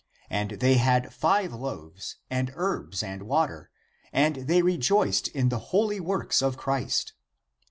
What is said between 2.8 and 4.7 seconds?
and water, and they